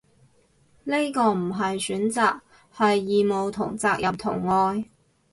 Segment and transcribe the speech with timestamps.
[0.85, 2.39] 呢個唔係選擇，
[2.75, 4.89] 係義務同責任同愛